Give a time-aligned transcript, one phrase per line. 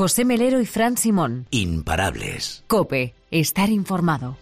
[0.00, 1.46] José Melero y Fran Simón.
[1.50, 2.64] Imparables.
[2.68, 4.38] Cope, estar informado.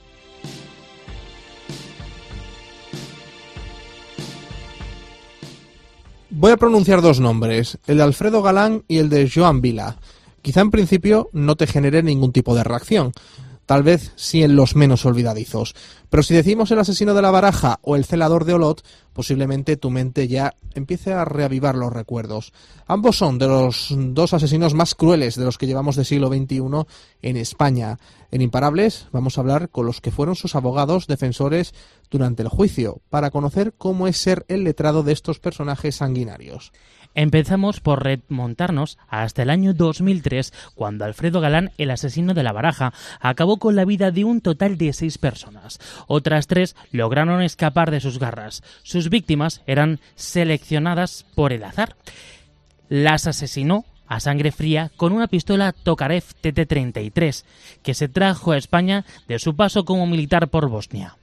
[6.31, 9.97] Voy a pronunciar dos nombres, el de Alfredo Galán y el de Joan Vila.
[10.43, 13.11] Quizá en principio no te genere ningún tipo de reacción,
[13.69, 15.75] tal vez sí en los menos olvidadizos.
[16.09, 19.91] Pero si decimos el asesino de la baraja o el celador de Olot, posiblemente tu
[19.91, 22.55] mente ya empiece a reavivar los recuerdos.
[22.87, 26.63] Ambos son de los dos asesinos más crueles de los que llevamos de siglo XXI
[27.21, 27.99] en España.
[28.31, 31.75] En Imparables vamos a hablar con los que fueron sus abogados defensores
[32.11, 36.73] durante el juicio, para conocer cómo es ser el letrado de estos personajes sanguinarios.
[37.15, 42.93] Empezamos por remontarnos hasta el año 2003, cuando Alfredo Galán, el asesino de la baraja,
[43.21, 45.81] acabó con la vida de un total de seis personas.
[46.07, 48.63] Otras tres lograron escapar de sus garras.
[48.83, 51.97] Sus víctimas eran seleccionadas por el azar.
[52.89, 57.45] Las asesinó a sangre fría con una pistola Tokarev TT-33
[57.83, 61.17] que se trajo a España de su paso como militar por Bosnia.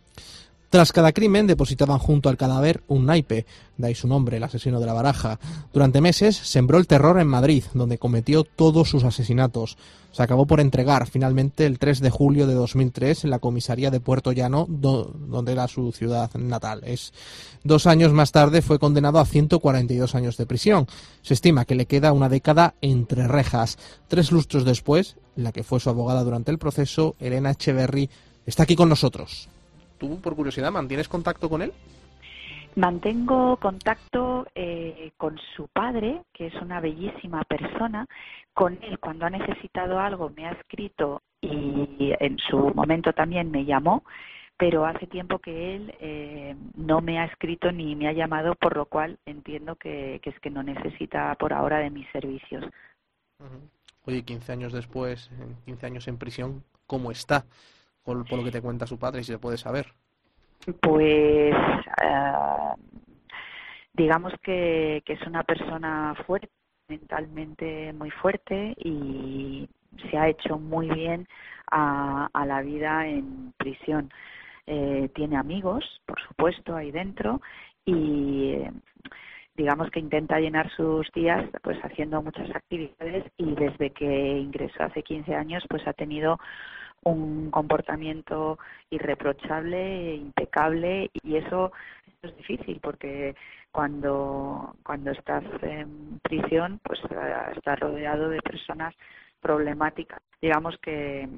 [0.70, 3.46] Tras cada crimen depositaban junto al cadáver un naipe,
[3.78, 5.40] de ahí su nombre, el asesino de la baraja.
[5.74, 9.78] Durante meses sembró el terror en Madrid, donde cometió todos sus asesinatos.
[10.12, 14.00] Se acabó por entregar finalmente el 3 de julio de 2003 en la comisaría de
[14.00, 16.82] Puerto Llano, donde era su ciudad natal.
[16.86, 17.14] Es,
[17.64, 20.88] dos años más tarde fue condenado a 142 años de prisión.
[21.22, 23.78] Se estima que le queda una década entre rejas.
[24.08, 28.10] Tres lustros después, la que fue su abogada durante el proceso, Elena Echeverry,
[28.46, 29.50] está aquí con nosotros.
[30.06, 31.74] ¿Tú, por curiosidad, mantienes contacto con él?
[32.76, 38.06] Mantengo contacto eh, con su padre, que es una bellísima persona.
[38.54, 43.66] Con él, cuando ha necesitado algo, me ha escrito y en su momento también me
[43.66, 44.04] llamó,
[44.58, 48.76] pero hace tiempo que él eh, no me ha escrito ni me ha llamado, por
[48.76, 52.64] lo cual entiendo que, es que no necesita por ahora de mis servicios.
[54.06, 55.32] Oye, 15 años después,
[55.66, 57.46] 15 años en prisión, ¿cómo está?
[58.06, 59.88] Por, lo que te cuenta su padre, si se puede saber?
[60.82, 61.54] Pues
[62.04, 62.34] eh,
[63.94, 66.50] digamos que, es una persona fuerte,
[66.88, 69.68] mentalmente muy fuerte y
[70.10, 71.28] se ha hecho muy bien
[71.72, 74.12] a, la vida en prisión.
[74.68, 77.42] Eh, tiene amigos, por supuesto, ahí dentro
[77.86, 78.58] y
[79.56, 85.02] digamos que intenta llenar sus días pues haciendo muchas actividades y desde que ingresó hace
[85.02, 86.40] 15 años pues ha tenido
[87.06, 88.58] un comportamiento
[88.90, 91.72] irreprochable, impecable y eso,
[92.22, 93.36] es difícil porque
[93.72, 98.96] cuando cuando estás en prisión pues eh, estás rodeado de personas
[99.40, 100.22] problemáticas.
[100.42, 101.30] Digamos que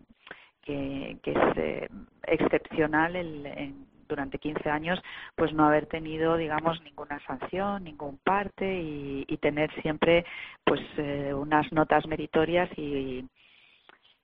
[0.61, 1.89] que, es eh,
[2.23, 3.73] excepcional el,
[4.07, 5.00] durante 15 años
[5.35, 10.25] pues no haber tenido digamos ninguna sanción ningún parte y, tener siempre
[10.66, 13.23] pues eh, unas notas meritorias y,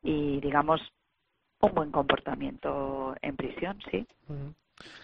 [0.02, 0.82] y digamos
[1.68, 4.06] un buen comportamiento en prisión, sí.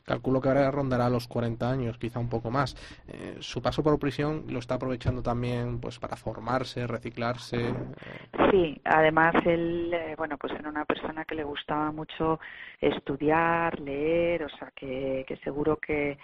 [0.04, 2.76] Calculo que ahora rondará los 40 años, quizá un poco más.
[3.08, 7.74] Eh, su paso por prisión lo está aprovechando también pues para formarse, reciclarse.
[8.52, 12.40] Sí, además él, eh, bueno, pues era una persona que le gustaba mucho
[12.82, 16.18] estudiar, leer, o sea, que, seguro que,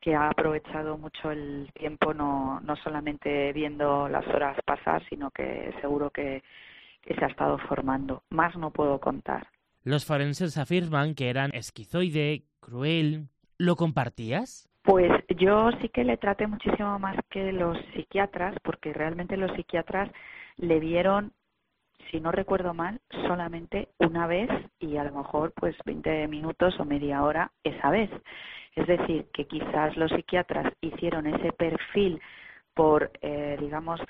[0.00, 5.72] que ha aprovechado mucho el tiempo, no, no solamente viendo las horas pasar, sino que
[5.80, 6.42] seguro que,
[7.02, 8.24] que se ha estado formando.
[8.30, 9.46] Más no puedo contar.
[9.88, 13.30] Los forenses afirman que eran esquizoide, cruel.
[13.56, 14.68] ¿Lo compartías?
[14.82, 20.10] Pues yo sí que le traté muchísimo más que los psiquiatras, porque realmente los psiquiatras
[20.58, 21.32] le vieron,
[22.10, 26.84] si no recuerdo mal, solamente una vez y a lo mejor pues 20 minutos o
[26.84, 28.10] media hora esa vez.
[28.76, 32.20] Es decir, que quizás los psiquiatras hicieron ese perfil
[32.74, 34.00] por, eh, digamos,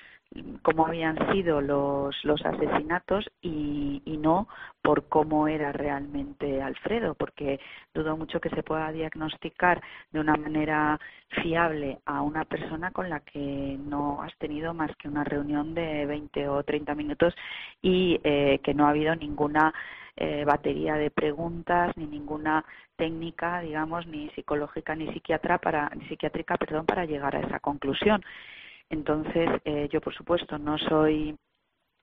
[0.63, 4.49] cómo habían sido los, los asesinatos y, y, no
[4.83, 7.61] por cómo era realmente Alfredo, porque
[7.95, 9.83] dudo mucho que se pueda diagnosticar
[10.13, 10.99] de una manera
[11.43, 16.07] fiable a una persona con la que no has tenido más que una reunión de
[16.07, 17.35] 20 o 30 minutos
[17.83, 19.73] y eh, que no ha habido ninguna
[20.17, 22.65] eh, batería de preguntas ni ninguna
[22.97, 28.21] técnica, digamos, ni psicológica ni psiquiatra para, ni psiquiátrica, perdón, para llegar a esa conclusión.
[28.91, 31.37] Entonces, eh, yo por supuesto no soy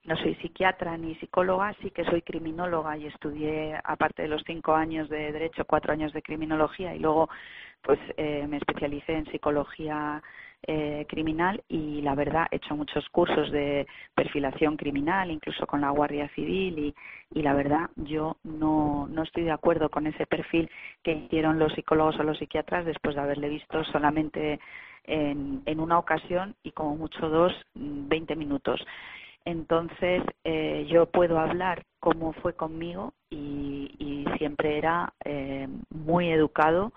[0.05, 4.75] no soy psiquiatra ni psicóloga, sí que soy criminóloga y estudié, aparte de los cinco
[4.75, 7.27] años de derecho, cuatro años de criminología y luego
[7.85, 10.21] pues eh, me especialicé en psicología
[10.67, 13.85] eh, criminal y la verdad he hecho muchos cursos de
[14.15, 16.95] perfilación criminal, incluso con la Guardia Civil y,
[17.31, 20.67] y la verdad yo no, no estoy de acuerdo con ese perfil
[21.03, 24.59] que hicieron los psicólogos o los psiquiatras después de haberle visto solamente
[25.03, 28.83] en, una ocasión y como mucho dos, 20 minutos.
[29.45, 36.91] Entonces, eh, yo puedo hablar cómo fue conmigo y, y siempre era eh, muy educado,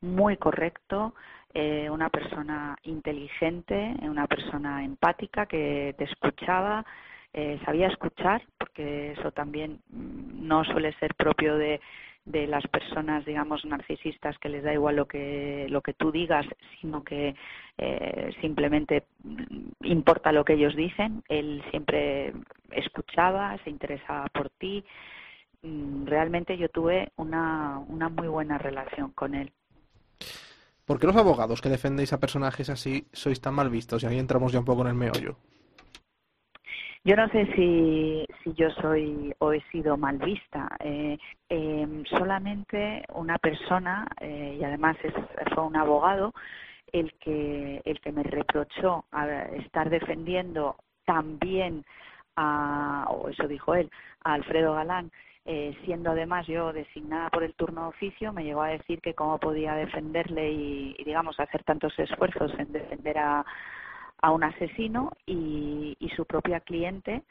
[0.00, 1.14] muy correcto,
[1.54, 6.84] eh, una persona inteligente, una persona empática que te escuchaba,
[7.32, 11.80] eh, sabía escuchar, porque eso también mm, no suele ser propio de,
[12.26, 16.46] las personas, digamos, narcisistas que les da igual lo que lo que tú digas,
[16.78, 17.34] sino que
[17.78, 21.22] eh, simplemente mm, importa lo que ellos dicen.
[21.28, 22.34] Él siempre
[22.70, 24.84] escuchaba, se interesaba por ti.
[25.62, 29.50] Mm, realmente yo tuve una, una muy buena relación con él.
[30.88, 34.02] ¿Por qué los abogados que defendéis a personajes así sois tan mal vistos?
[34.02, 35.36] Y ahí entramos ya un poco en el meollo.
[37.04, 40.66] Yo no sé si, si yo soy o he sido mal vista.
[40.80, 41.18] Eh,
[41.50, 45.12] eh, solamente una persona, eh, y además es,
[45.54, 46.32] fue un abogado,
[46.90, 49.28] el que, el que me reprochó a
[49.64, 51.84] estar defendiendo también
[52.34, 53.90] a, o eso dijo él,
[54.24, 55.12] a Alfredo Galán,
[55.50, 59.14] eh, siendo además yo designada por el turno de oficio, me llegó a decir que
[59.14, 63.46] cómo podía defenderle y, digamos, hacer tantos esfuerzos en defender a,
[64.20, 67.22] a un asesino y, y, su propia cliente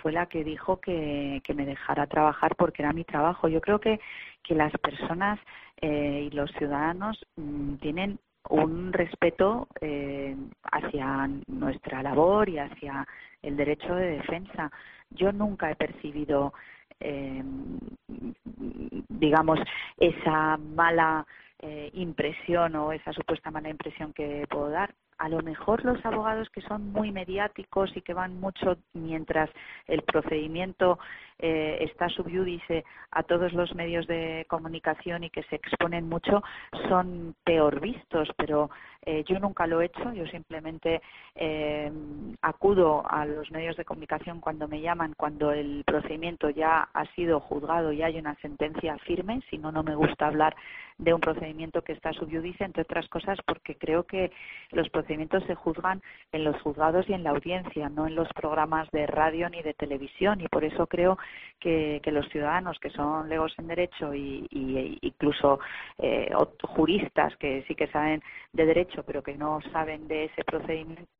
[0.00, 3.46] fue la que dijo que, que, me dejara trabajar porque era mi trabajo.
[3.46, 4.00] Yo creo que,
[4.42, 5.38] que las personas
[5.82, 8.18] eh, y los ciudadanos mmm, tienen
[8.48, 10.34] un respeto eh,
[10.72, 13.06] hacia nuestra labor y hacia
[13.42, 14.70] el derecho de defensa.
[15.10, 16.54] Yo nunca he percibido,
[17.00, 17.42] eh,
[19.08, 19.58] digamos,
[19.98, 21.26] esa mala
[21.58, 24.94] eh, impresión o esa supuesta mala impresión que puedo dar.
[25.18, 29.48] A lo mejor los abogados que son muy mediáticos y que van mucho mientras
[29.86, 30.98] el procedimiento
[31.38, 36.42] eh, está subyúdice a todos los medios de comunicación y que se exponen mucho
[36.88, 38.70] son peor vistos, pero
[39.04, 41.00] eh, yo nunca lo he hecho, yo simplemente
[41.34, 41.92] eh,
[42.42, 47.38] acudo a los medios de comunicación cuando me llaman, cuando el procedimiento ya ha sido
[47.40, 50.56] juzgado y hay una sentencia firme, si no, no me gusta hablar
[50.98, 54.32] de un procedimiento que está subyúdice, entre otras cosas porque creo que
[54.72, 56.02] los procedimientos se juzgan
[56.32, 59.74] en los juzgados y en la audiencia, no en los programas de radio ni de
[59.74, 61.18] televisión y por eso creo
[61.58, 65.58] que, que los ciudadanos que son legos en derecho y, y incluso
[65.98, 66.30] eh,
[66.62, 71.10] juristas que sí que saben de derecho pero que no saben de ese procedimiento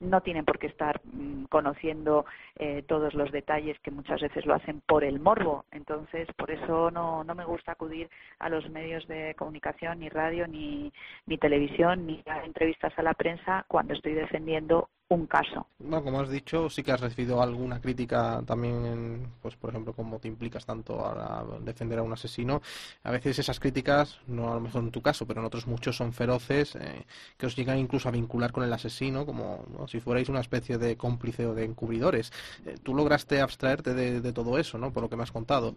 [0.00, 2.24] no tienen por qué estar mmm, conociendo
[2.58, 5.66] eh, todos los detalles que muchas veces lo hacen por el morbo.
[5.70, 8.08] Entonces, por eso no, no me gusta acudir
[8.38, 10.92] a los medios de comunicación, ni radio, ni,
[11.26, 15.66] ni televisión, ni a entrevistas a la prensa cuando estoy defendiendo un caso.
[15.78, 20.18] Bueno, como has dicho, sí que has recibido alguna crítica también, pues por ejemplo, cómo
[20.20, 22.62] te implicas tanto a, defender a un asesino.
[23.02, 25.96] A veces esas críticas, no a lo mejor en tu caso, pero en otros muchos
[25.96, 27.04] son feroces, eh,
[27.36, 29.88] que os llegan incluso a vincular con el asesino, como ¿no?
[29.88, 32.32] si fuerais una especie de cómplice o de encubridores.
[32.64, 34.92] Eh, Tú lograste abstraerte de, de todo eso, ¿no?
[34.92, 35.74] Por lo que me has contado.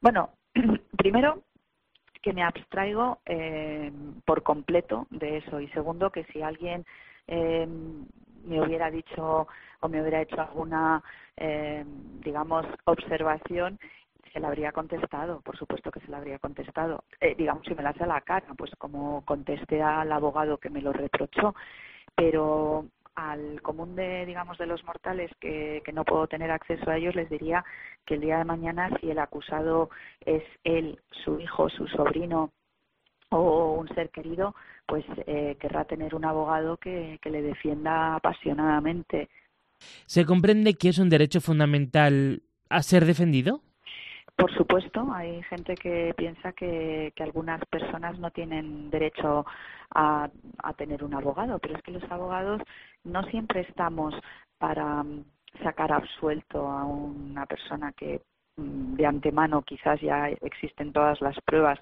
[0.00, 0.30] Bueno,
[0.96, 1.44] primero
[2.22, 3.92] que me abstraigo eh,
[4.24, 6.84] por completo de eso y segundo que si alguien
[7.28, 7.68] eh,
[8.44, 9.46] me hubiera dicho
[9.80, 11.02] o me hubiera hecho alguna,
[11.36, 11.84] eh,
[12.24, 13.78] digamos, observación,
[14.32, 17.04] se la habría contestado, por supuesto que se la habría contestado.
[17.20, 20.70] Eh, digamos, si me la hace a la cara, pues como contesté al abogado que
[20.70, 21.54] me lo reprochó,
[22.14, 26.96] pero al común de, digamos, de los mortales que, que no puedo tener acceso a
[26.96, 27.64] ellos, les diría
[28.06, 29.90] que el día de mañana, si el acusado
[30.24, 32.52] es él, su hijo, su sobrino,
[33.30, 34.54] o un ser querido,
[34.88, 39.28] pues eh, querrá tener un abogado que, que le defienda apasionadamente.
[40.06, 43.60] ¿Se comprende que es un derecho fundamental a ser defendido?
[44.34, 49.44] Por supuesto, hay gente que piensa que, que algunas personas no tienen derecho
[49.94, 50.30] a,
[50.62, 52.62] a, tener un abogado, pero es que los abogados
[53.04, 54.14] no siempre estamos
[54.56, 55.24] para mm,
[55.62, 58.22] sacar absuelto a una persona que
[58.56, 61.78] mm, de antemano quizás ya existen todas las pruebas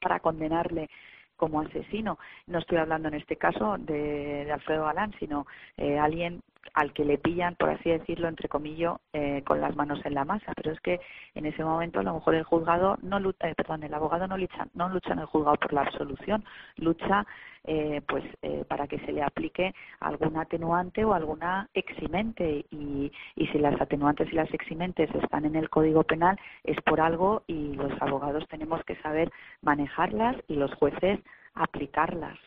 [0.00, 0.88] para condenarle
[1.36, 2.18] como asesino.
[2.46, 6.42] No estoy hablando en este caso de, de Alfredo Galán, sino eh, alguien
[6.72, 10.24] al que le pillan, por así decirlo, entre comillas, eh, con las manos en la
[10.24, 10.52] masa.
[10.56, 11.00] Pero es que
[11.34, 14.66] en ese momento a lo mejor el juzgado no eh, perdón, el abogado no lucha,
[14.74, 16.44] no lucha en el juzgado por la absolución,
[16.76, 17.26] lucha
[17.66, 23.46] eh, pues eh, para que se le aplique algún atenuante o alguna eximente y, y
[23.46, 27.72] si las atenuantes y las eximentes están en el Código Penal es por algo y
[27.72, 29.30] los abogados tenemos que saber
[29.62, 31.20] manejarlas y los jueces
[31.54, 32.38] aplicarlas.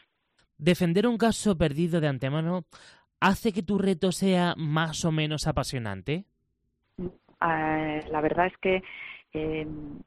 [0.60, 2.66] Defender un caso perdido de antemano
[3.20, 6.26] hace que tu reto sea más o menos apasionante?
[6.98, 8.84] Uh, la verdad es que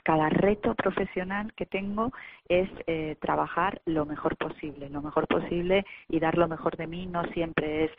[0.02, 2.12] cada reto profesional que tengo
[2.48, 7.06] es eh, trabajar lo mejor posible, lo mejor posible y dar lo mejor de mí.
[7.06, 7.90] No siempre es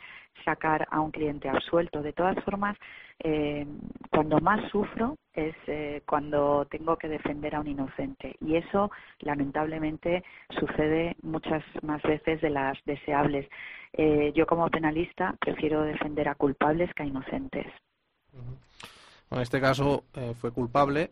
[0.44, 2.02] sacar a un cliente absuelto.
[2.02, 2.76] De todas formas,
[3.20, 3.66] eh,
[4.10, 10.24] cuando más sufro es eh, cuando tengo que defender a un inocente y eso lamentablemente
[10.58, 13.48] sucede muchas más veces de las deseables.
[14.34, 17.66] yo como penalista prefiero defender a culpables que a inocentes.
[19.32, 21.10] En este caso eh, fue culpable.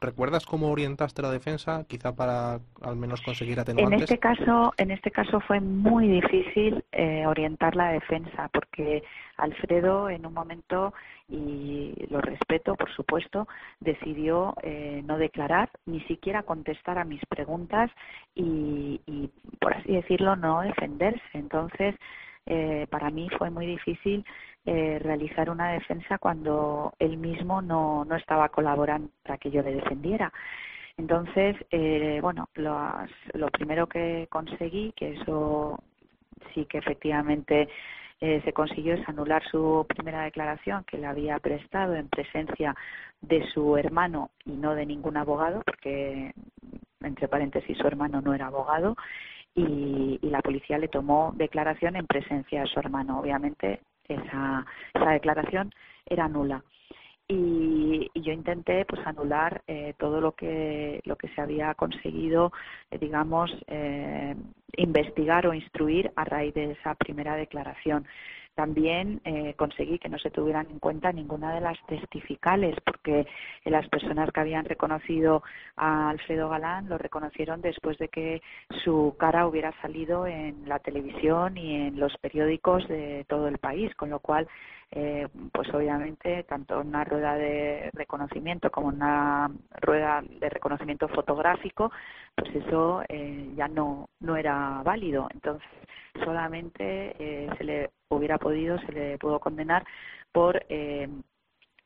[0.00, 3.98] ¿Recuerdas cómo orientaste la defensa, quizá para al menos conseguir atenuantes?
[3.98, 9.02] En este caso, en este caso fue muy difícil eh, orientar la defensa, porque
[9.36, 10.94] Alfredo en un momento
[11.28, 13.48] y lo respeto, por supuesto,
[13.80, 17.90] decidió eh, no declarar, ni siquiera contestar a mis preguntas
[18.34, 19.30] y, y
[19.60, 21.20] por así decirlo, no defenderse.
[21.32, 21.94] Entonces,
[22.46, 24.24] eh, para mí fue muy difícil
[24.64, 29.74] eh, realizar una defensa cuando él mismo no, no estaba colaborando para que yo le
[29.74, 30.32] defendiera.
[30.96, 35.82] Entonces, eh, bueno, lo primero que conseguí, que eso
[36.52, 37.68] sí que efectivamente
[38.20, 42.74] eh, se consiguió es anular su primera declaración que le había prestado en presencia
[43.22, 46.34] de su hermano y no de ningún abogado, porque
[47.00, 48.94] entre paréntesis su hermano no era abogado,
[49.54, 53.18] y, la policía le tomó declaración en presencia de su hermano.
[53.18, 54.64] Obviamente esa,
[54.94, 55.72] esa declaración
[56.06, 56.62] era nula.
[57.28, 62.52] Y, yo intenté pues anular eh, todo lo que lo que se había conseguido
[62.90, 64.34] eh, digamos eh,
[64.76, 68.06] investigar o instruir a raíz de esa primera declaración
[68.60, 73.26] también eh, conseguí que no se tuvieran en cuenta ninguna de las testificales, porque
[73.64, 75.42] las personas que habían reconocido
[75.76, 78.42] a Alfredo Galán lo reconocieron después de que
[78.84, 83.94] su cara hubiera salido en la televisión y en los periódicos de todo el país,
[83.94, 84.46] con lo cual
[84.92, 89.48] eh, pues obviamente tanto una rueda de reconocimiento como una
[89.80, 91.92] rueda de reconocimiento fotográfico,
[92.34, 95.28] pues eso eh, ya no, no era válido.
[95.32, 95.68] Entonces
[96.24, 99.84] solamente eh, se le hubiera podido, se le pudo condenar
[100.32, 100.60] por,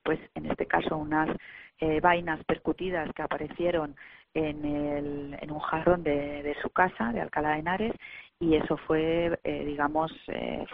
[0.03, 1.29] pues en este caso, unas
[2.03, 3.97] vainas percutidas que aparecieron
[4.33, 7.95] en, el, en un jarrón de, de, su casa, de Alcalá de Henares,
[8.39, 10.13] y eso fue, digamos,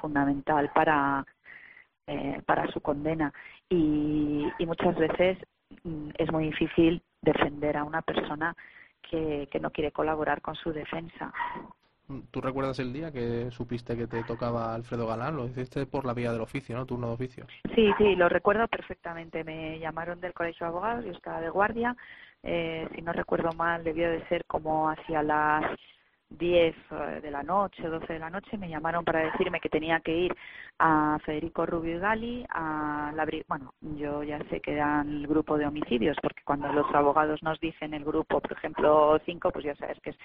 [0.00, 1.24] fundamental para
[2.12, 3.32] eh, para su condena
[3.68, 5.38] y, muchas veces
[5.84, 8.56] mm, es muy difícil defender a una persona
[9.08, 11.32] que, no quiere colaborar con su defensa.
[12.32, 15.36] ¿Tú recuerdas el día que supiste que te tocaba Alfredo Galán?
[15.36, 16.84] Lo hiciste por la vía del oficio, ¿no?
[16.84, 17.46] Turno de oficio.
[17.76, 19.44] Sí, sí, lo recuerdo perfectamente.
[19.44, 21.96] Me llamaron del Colegio de Abogados, yo estaba de guardia.
[22.42, 25.78] Eh, si no recuerdo mal, debió de ser como hacia las
[26.30, 30.00] 10 eh, de la noche, 12 de la noche, me llamaron para decirme que tenía
[30.00, 30.36] que ir
[30.78, 35.58] a Federico Rubio y Gali, a la, bueno, yo ya sé que eran el grupo
[35.58, 39.74] de homicidios, porque cuando los abogados nos dicen el grupo, por ejemplo, 5, pues ya
[39.76, 40.16] sabes que es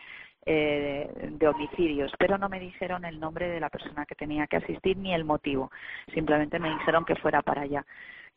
[0.46, 4.58] eh, de homicidios, pero no me dijeron el nombre de la persona que tenía que
[4.58, 5.72] asistir ni el motivo,
[6.14, 7.86] simplemente me dijeron que fuera para allá.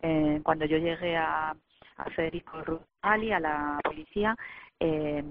[0.01, 1.55] Eh, cuando yo llegué a,
[1.99, 4.37] a Federico Gali, a la policía,
[4.81, 5.23] eh,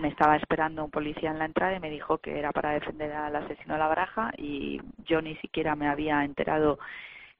[0.00, 3.12] me estaba esperando un policía en la entrada y me dijo que era para defender
[3.12, 6.78] al asesino de la baraja y yo ni siquiera me había enterado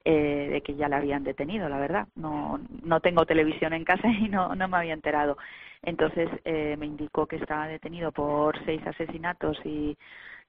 [0.03, 2.07] eh, de que ya le habían detenido, la verdad.
[2.15, 5.37] No, no tengo televisión en casa y no, no me había enterado.
[5.83, 9.97] Entonces eh, me indicó que estaba detenido por seis asesinatos y,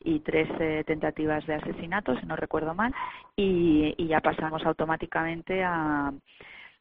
[0.05, 2.95] y tres eh, tentativas de asesinato, si no recuerdo mal,
[3.37, 6.13] y, y ya pasamos automáticamente a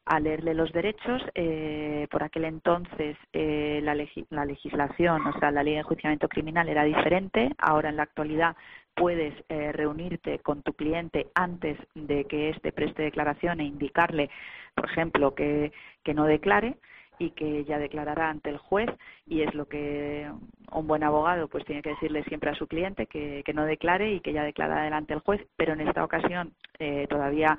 [0.08, 1.22] a leerle los derechos.
[1.34, 3.94] Eh, por aquel entonces eh, la,
[4.30, 7.50] la, legislación, o sea, la ley de enjuiciamiento criminal era diferente.
[7.58, 8.56] Ahora, en la actualidad,
[8.94, 14.30] puedes eh, reunirte con tu cliente antes de que éste preste declaración e indicarle,
[14.74, 15.72] por ejemplo, que,
[16.02, 16.76] que no declare
[17.18, 18.88] y que ya declarará ante el juez
[19.26, 20.30] y es lo que
[20.72, 24.12] un buen abogado pues tiene que decirle siempre a su cliente que, que no declare
[24.12, 27.58] y que ya declarará delante del juez pero en esta ocasión eh, todavía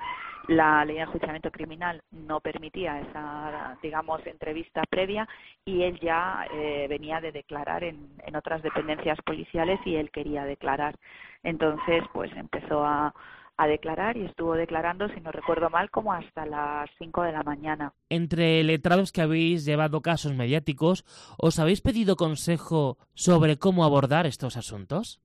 [0.50, 5.28] la ley de enjuiciamiento criminal no permitía esa digamos entrevista previa
[5.64, 10.46] y él ya eh, venía de declarar en, en otras dependencias policiales y él quería
[10.46, 10.96] declarar
[11.44, 13.14] entonces pues empezó a
[13.60, 17.44] a declarar y estuvo declarando, si no recuerdo mal, como hasta las 5 de la
[17.44, 17.92] mañana.
[18.08, 21.04] Entre letrados que habéis llevado casos mediáticos,
[21.38, 25.20] ¿os habéis pedido consejo sobre cómo abordar estos asuntos?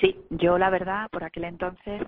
[0.00, 2.00] Sí, yo la verdad, por aquel entonces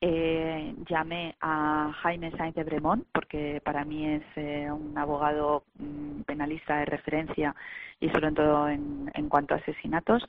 [0.00, 6.22] eh, llamé a Jaime Sainz de Bremont, porque para mí es eh, un abogado mm,
[6.22, 7.54] penalista de referencia
[8.00, 10.24] y sobre todo en, en cuanto a asesinatos.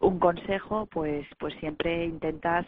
[0.00, 2.66] Un consejo, pues, pues siempre intentas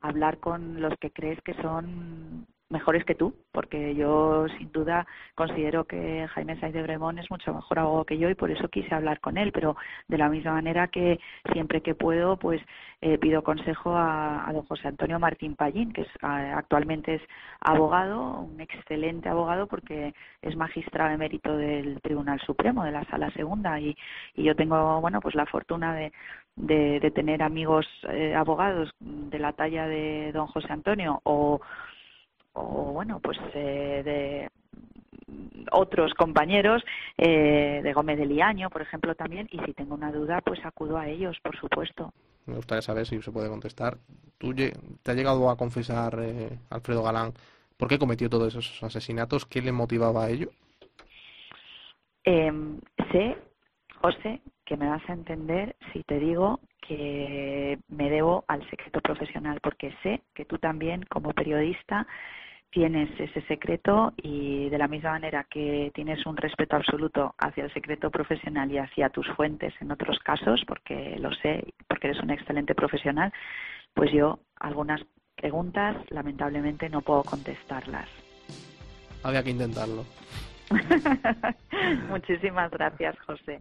[0.00, 5.84] hablar con los que crees que son mejores que tú, porque yo sin duda considero
[5.84, 8.94] que Jaime Saiz de Bremón es mucho mejor abogado que yo y por eso quise
[8.94, 9.76] hablar con él, pero
[10.08, 11.18] de la misma manera que
[11.52, 12.60] siempre que puedo, pues
[13.00, 17.22] eh, pido consejo a, don José Antonio Martín Pallín, que es, actualmente es
[17.60, 23.78] abogado, un excelente abogado porque es magistrado emérito del Tribunal Supremo, de la Sala Segunda,
[23.80, 23.96] y,
[24.36, 26.12] yo tengo, bueno, pues la fortuna de,
[26.56, 31.60] de, tener amigos eh, abogados de la talla de don José Antonio o,
[32.54, 34.50] o bueno, pues eh, de
[35.70, 36.82] otros compañeros
[37.16, 40.98] eh, de Gómez de Liaño, por ejemplo, también, y si tengo una duda, pues acudo
[40.98, 42.12] a ellos, por supuesto.
[42.46, 43.96] Me gustaría saber si se puede contestar.
[44.38, 44.72] ¿Tú te
[45.06, 46.18] ha llegado a confesar,
[46.70, 47.32] Alfredo Galán,
[47.76, 49.46] por qué cometió todos esos asesinatos?
[49.46, 50.50] ¿Qué le motivaba a ello?
[52.24, 52.52] Eh,
[53.12, 53.36] sé,
[54.00, 59.58] José, que me vas a entender si te digo que me debo al secreto profesional,
[59.62, 62.06] porque sé que tú también, como periodista,
[62.70, 67.72] tienes ese secreto y de la misma manera que tienes un respeto absoluto hacia el
[67.72, 72.30] secreto profesional y hacia tus fuentes en otros casos, porque lo sé, porque eres un
[72.30, 73.32] excelente profesional,
[73.94, 75.00] pues yo algunas
[75.36, 78.08] preguntas lamentablemente no puedo contestarlas.
[79.22, 80.04] Había que intentarlo.
[82.08, 83.60] Muchísimas gracias, José.